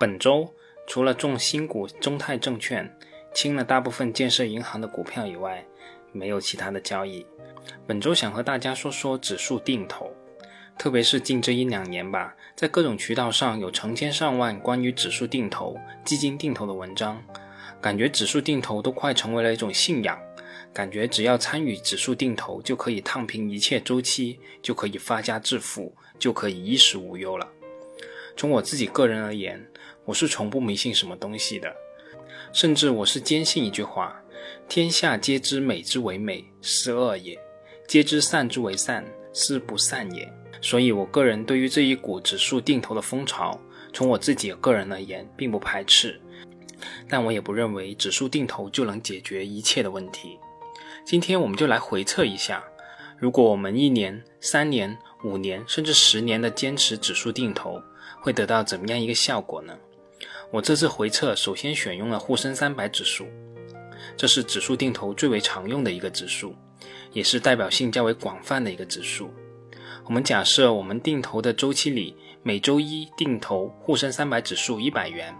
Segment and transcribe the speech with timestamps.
[0.00, 0.50] 本周
[0.86, 2.90] 除了重新股中泰证券
[3.34, 5.62] 清了大部分建设银行的股票以外，
[6.10, 7.26] 没有其他的交易。
[7.86, 10.10] 本周想和大家说说指数定投，
[10.78, 17.22] 特别是近这一两年吧，在各种渠道上有成千上万关于指数定投、基金定投的文章，
[17.78, 20.18] 感觉指数定投都快成为了一种信仰，
[20.72, 27.46] 感觉只要参与指数定投就可以烫平一切周期，就可以发家致富，就可以衣食无忧了。
[28.36, 29.64] 从我自己个人而言，
[30.04, 31.74] 我是从不迷信什么东西的，
[32.52, 34.22] 甚至我是坚信一句话：
[34.68, 37.36] 天下皆知美之为美，是恶也；
[37.86, 40.30] 皆知善之为善，是不善也。
[40.62, 43.58] 所以，我个人对于这一股指数定投的风潮，
[43.92, 46.20] 从我自己个人而言，并不排斥。
[47.08, 50.38] 但我也不认为指数定投就能解决一切的问题。
[51.04, 52.62] 今天，我们就来回测一下，
[53.18, 57.82] 如果我们一年、三年、五年，甚至十年的坚持指数定投，
[58.20, 59.76] 会得到怎么样一个效果呢？
[60.50, 63.26] 我这次回测首先选用了沪深三百指数，
[64.16, 66.54] 这是指数定投最为常用的一个指数，
[67.12, 69.30] 也是代表性较为广泛的一个指数。
[70.06, 75.32] 我们假设我们定投的周期里，每周一定投沪深三百指数一百元，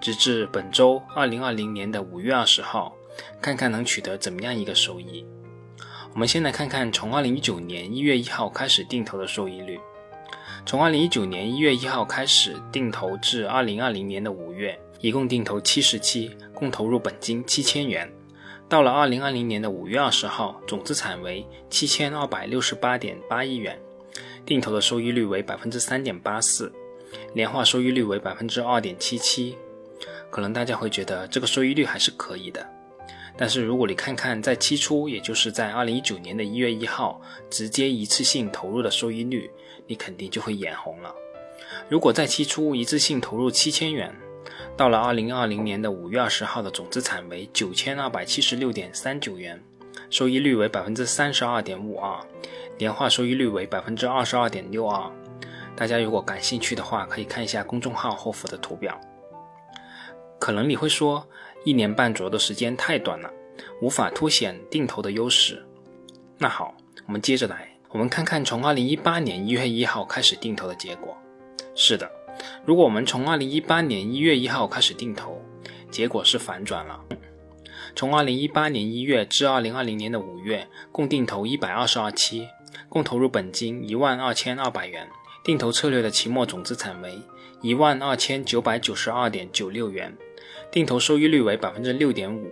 [0.00, 2.94] 直至本周二零二零年的五月二十号，
[3.40, 5.24] 看看能取得怎么样一个收益。
[6.12, 9.78] 我们先来看看从二零一九年一月一号开始定投的收益率。
[10.66, 18.10] 从二零一九年一月一号开始定投至二零二零年的五月，一共定投七十期，共投入本金七千元。
[18.68, 23.78] 到了二零二零年的五月二十号，总资产为七千二百六十八点八亿元，
[24.44, 26.72] 定投的收益率为百分之三点八四，
[27.32, 29.56] 年化收益率为百分之二点七七。
[30.30, 32.64] 可能大家会觉得这个收益率还是可以的，
[33.36, 39.50] 但是如果你看看在期初，也就是在二零一九年的一月一号直接一次性投入的收益率。
[39.86, 41.12] 你肯定就会眼红了。
[41.88, 44.14] 如果在期初一次性投入七千元，
[44.76, 49.60] 到了二零二零年的五月二十号的总资产为九千二百七十六点三九元，
[50.08, 52.20] 收益率为百分之三十二点五二，
[52.78, 55.10] 年化收益率为百分之二十二点六二。
[55.74, 58.96] 大家如果感兴趣的话，可以看一下公众号后附的图表。
[60.38, 61.26] 可能你会说，
[61.64, 63.30] 一年半左右的时间太短了，
[63.82, 65.64] 无法凸显定投的优势。
[66.38, 66.74] 那好，
[67.06, 67.68] 我们接着来。
[67.90, 71.16] 我们看看从二零一八年一月一号开始定投的结果。
[71.74, 72.08] 是的，
[72.64, 75.42] 如果我们从二零一八年一月一号开始定投，
[75.90, 77.04] 结果是反转了。
[77.96, 82.46] 从二零一八年一月至二零二零年的五月，共定投一百二十二期，
[82.88, 85.08] 共投入本金一万二千二百元，
[85.42, 87.18] 定投策略的期末总资产为
[87.60, 90.16] 一万二千九百九十二点九六元，
[90.70, 92.50] 定投收益率为百分之六点五。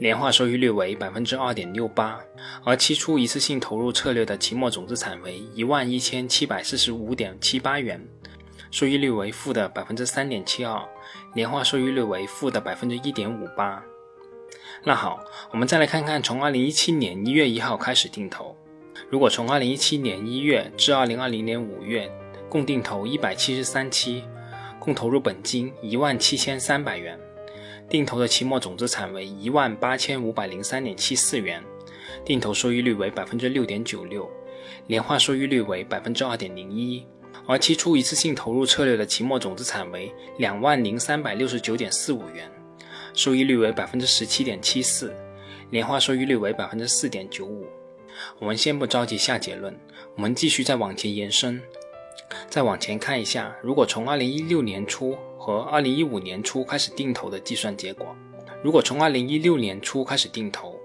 [0.00, 2.20] 年化收益率为百分之二点六八，
[2.62, 8.00] 而期初一次性投入策略的期末总资产为一万一千七百四十五点七八元，
[8.70, 10.80] 收益率为负的百分之三点七二，
[11.34, 13.82] 年化收益率为负的百分之一点五八。
[14.84, 15.18] 那好，
[15.50, 18.56] 我们再来看看从二零一七年一月一号开始定投，
[19.10, 22.08] 如果从二零一七年一月至二零二零年五月
[22.48, 24.22] 共定投一百七十三期，
[24.78, 27.18] 共投入本金一万七千三百元。
[27.88, 31.64] 定投的期末总资产为一万八千五百零三点七四元，
[32.24, 34.30] 定投收益率为百分之六点九六，
[34.86, 37.06] 年化收益率为百分之二点零一，
[37.46, 42.50] 而期初一次性投入策略的期末总资产为两万零三百六十九点四五元，
[43.14, 45.16] 收益率为百分之十七点七四，
[45.70, 47.66] 年化收益率为百分之四点九五。
[48.38, 49.74] 我们先不着急下结论，
[50.14, 51.58] 我们继续再往前延伸，
[52.48, 55.16] 再往前看一下，如果从二零一六年初。
[55.40, 58.14] 和二零一五年初开始定投的计算结果，
[58.62, 60.78] 如果从二零一六年初开始定投，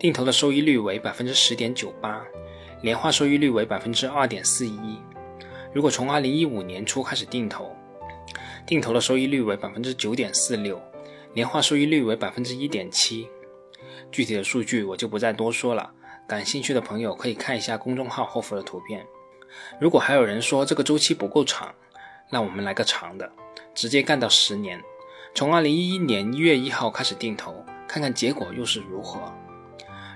[0.00, 2.24] 定投的收益率为百分之十点九八，
[2.82, 4.98] 年化收益率为百分之二点四一；
[5.72, 7.70] 如果从二零一五年初开始定投，
[8.66, 10.80] 定投的收益率为百分之九点四六，
[11.32, 13.28] 年化收益率为百分之一点七。
[14.10, 15.92] 具体的数据我就不再多说了，
[16.26, 19.06] 感兴趣的朋友可以看一下公众号后附的图片。
[19.80, 21.74] 如果还有人说这个周期不够长，
[22.30, 23.30] 那我们来个长的。
[23.72, 24.80] 直接干到十年，
[25.34, 29.32] 从二零一一年一月一号开始定投，看看结果又是如何。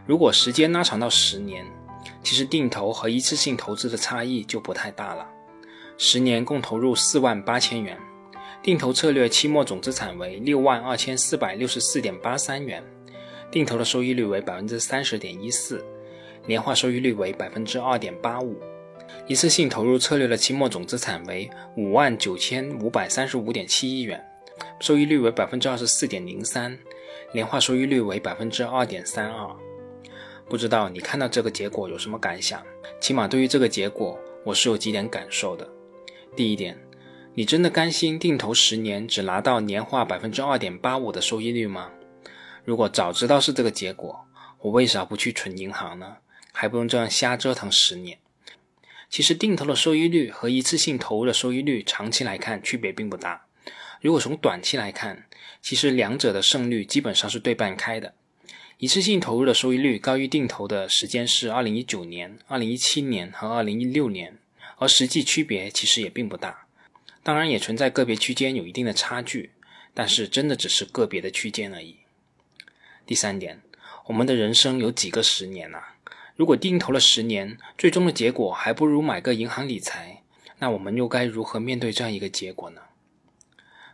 [0.06, 1.64] 如果时间拉长到十年，
[2.22, 5.26] 其实定投和一次性投资的差异就不太大了。
[5.96, 7.96] 十年共投入四万八千元，
[8.60, 12.82] 定投策略期末总资产为六万二千四百六十四点八三元，
[13.52, 15.82] 定投的收益率为百分之三十点一四，
[16.44, 18.60] 年化收益率为百分之二点八五。
[19.26, 24.22] 一次性投入策略的期末总资产为五万九千五百三十五点七亿元，
[24.80, 26.78] 收益率为百分之二十四点零三，
[27.32, 29.56] 年化收益率为百分之二点三二。
[30.46, 32.62] 不知道你看到这个结果有什么感想？
[33.00, 35.66] 起码对于这个结果，我是有几点感受的。
[36.36, 36.78] 第一点，
[37.34, 41.90] 你真的甘心定投十年只拿到年化百分之二点八五的收益率吗？
[42.62, 44.26] 如果早知道是这个结果，
[44.60, 46.18] 我为啥不去存银行呢？
[46.52, 48.18] 还不用这样瞎折腾十年。
[49.14, 53.46] 其实定投的收益率和一次性投入的收益率长期来看区别并不大。
[54.00, 55.28] 如果从短期来看，
[55.62, 58.12] 其实两者的胜率基本上是对半开的。
[58.78, 64.36] 一次性投入的收益率高于定投的时间是二零一九年、二零一七年和二零一六年，
[64.78, 66.66] 而实际区别其实也并不大。
[67.22, 69.52] 当然也存在个别区间有一定的差距，
[69.94, 71.98] 但是真的只是个别的区间而已。
[73.06, 73.62] 第三点，
[74.06, 75.78] 我们的人生有几个十年呐？
[76.36, 80.22] 如果定投了十年，最终的结果还不如买个银行理财，
[80.58, 82.80] 那我们又该如何面对这样一个结果呢？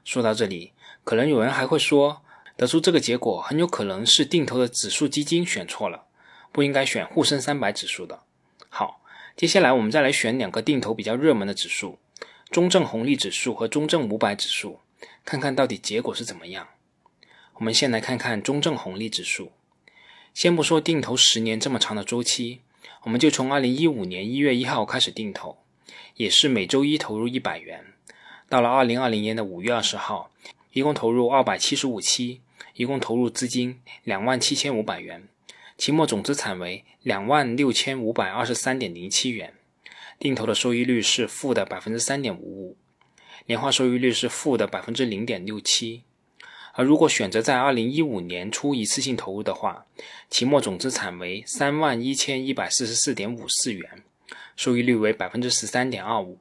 [0.04, 0.72] 说到这里，
[1.04, 2.22] 可能有人还会说，
[2.56, 6.04] 得出这个结果很有可能是定投的指数基金选错了，
[6.50, 8.22] 不应该选沪深三百指数的。
[8.70, 9.02] 好，
[9.36, 11.98] 接下来我们再来选两个定投比较热门的指数：
[12.50, 14.80] 中证红利指数和中证五百指数，
[15.26, 16.68] 看看到底结果是怎么样。
[17.56, 19.52] 我们先来看看中证红利指数。
[20.32, 22.60] 先不说定投十年这么长的周期，
[23.02, 25.58] 我们就从二零一五年一月一号开始定投，
[26.14, 27.84] 也是每周一投入一百元。
[28.48, 30.30] 到了二零二零年的五月二十号，
[30.72, 32.40] 一共投入二百七十五期，
[32.74, 35.28] 一共投入资金两万七千五百元，
[35.76, 39.54] 期末总资产为两万六千五百二十三点零七元，
[40.18, 42.76] 定投的收益率是负的百分之三点五五，
[43.46, 46.02] 年化收益率是负的百分之零点六七。
[46.80, 49.84] 而如果选择在二零一五年初一次性投入的话，
[50.30, 54.02] 期末总资产为三万一千一百四十四点五四元，
[54.56, 56.38] 收益率为百分之十三点二五，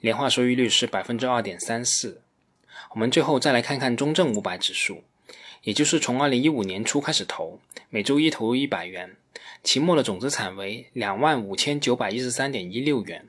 [0.00, 2.22] 年化收益率是百分之二点三四。
[2.92, 5.04] 我们最后再来看看中证五百指数，
[5.64, 7.60] 也就是从二零一五年初开始投，
[7.90, 9.14] 每周一投入一百元，
[9.62, 13.28] 期末的总资产为两万五千九百一十三点一六元，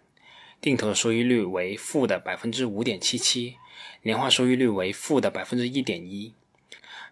[0.62, 3.58] 定投的收益率为负的百分之五点七七，
[4.04, 6.34] 年化收益率为负的百分之一点一。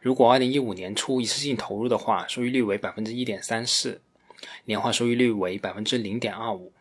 [0.02, 4.02] 如果二零一五年初一次性投入的话，收益率为百分之一点三四，
[4.66, 6.74] 年化收益率为百分之零点二五。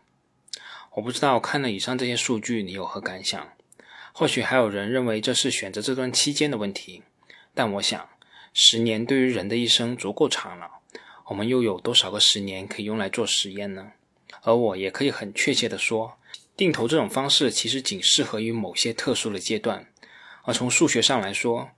[0.94, 3.52] 我不知道看了以上这些数据你有何感想？
[4.14, 7.02] 或许还有人认为这是选择这段期间的问题，
[7.52, 8.08] 但我想，
[8.54, 10.70] 十年对于人的一生足够长了，
[11.26, 13.92] 我们又有多少个十年可以用来做实验呢？
[14.40, 16.16] 而我也可以很确切的说，
[16.56, 19.86] 定投这种方式其实仅适合于某些特殊的阶段，
[20.44, 21.68] 而从数学上来说。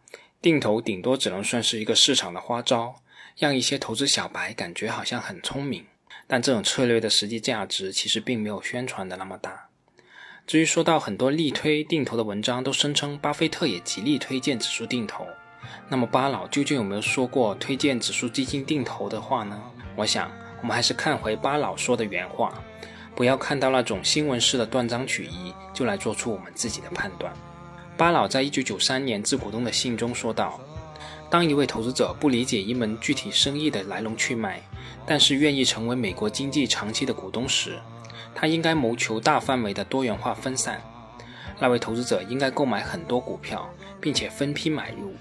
[0.43, 2.97] 定投顶多只能算是一个市场的花招，
[3.39, 5.87] 让一些投资小白感觉好像很聪明，
[6.27, 9.69] 但这种策略的实际价值其实并没有宣传的那么大。
[10.45, 15.25] 至于说到很多力推定投的文章都声称巴菲特也极力推荐指数定投，
[15.89, 19.63] 那么巴老究竟有没有说过推荐指数基金定投的话呢？
[19.95, 20.29] 我想
[20.61, 22.53] 我们还是看回巴老说的原话，
[23.15, 27.33] 不要看到那种新闻式的断章取义就来做出我们自己的判断。
[28.03, 30.59] 巴老在一九九三年致股东的信中说道
[31.31, 34.61] ：“当一位投资者不理解一门具体生意的来龙去脉，
[35.07, 37.79] 但是愿意成为美国经济长期的股东时，
[38.35, 40.83] 他应该谋求大范围的多元化分散。
[41.61, 45.15] 那位投资者应该购买很多股票，并且分批买入。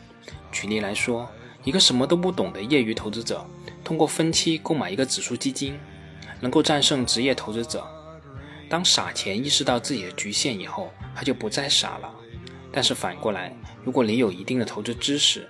[0.52, 1.30] 举例来说，
[1.64, 3.46] 一个什么都不懂的业余投资者，
[3.84, 5.80] 通过分期购买一个指数基金，
[6.40, 7.86] 能够战胜职业投资者。
[8.68, 12.12] 当傻钱意识到自己的局限以后，他就不再傻了。”
[12.72, 13.54] 但是反过来，
[13.84, 15.48] 如果你有一定的投资知识，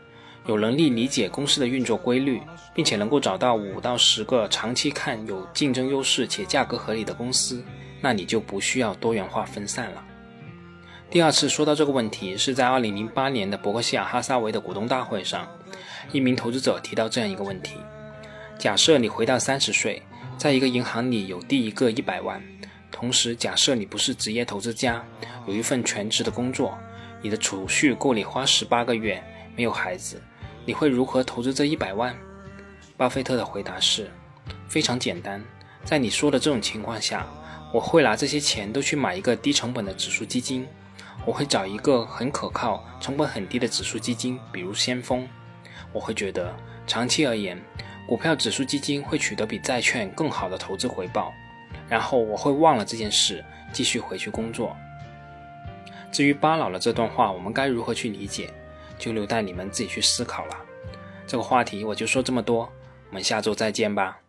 [0.48, 2.42] 有能力理解公司的运作规律，
[2.74, 7.63] 并且能够找到五到十个长期看有竞争优势且价格合理的公司，
[8.01, 10.04] 那你就不需要多元化分散了。
[11.12, 15.48] 第二次说到这个问题是在2008年的伯克希尔哈撒韦的股东大会上，
[16.12, 17.75] 一名投资者提到这样一个问题：
[18.58, 20.01] 假设你回到三十岁，
[20.38, 22.42] 在一个银行里有第一个一百万，
[22.92, 25.06] 同时假设你不是职业投资家，
[25.46, 26.75] 有一份全职的工作。
[27.22, 29.24] 你的储蓄够你花十八个月，
[29.56, 30.22] 没有孩子，
[30.66, 32.16] 你会如何投资这一百万？
[32.98, 34.10] 巴菲特的回答是：
[34.68, 35.44] 非常简单，
[35.84, 37.25] 在你说的这种情况下，
[37.74, 40.68] 我会拿这些钱都去买一个低成本的指数基金，
[41.25, 45.28] 我会找一个很可靠、成本很低的指数基金，比如先锋。
[45.94, 46.56] 我会觉得
[46.88, 47.62] 长期而言，
[48.08, 51.34] 股票指数基金会取得比债券更好的投资回报。
[51.88, 54.75] 然后我会忘了这件事，继续回去工作。
[56.12, 58.53] 至于巴老的这段话，我们该如何去理解，
[58.98, 60.58] 就留待你们自己去思考了。
[61.25, 62.72] 这个话题我就说这么多，
[63.10, 64.21] 我们下周再见吧。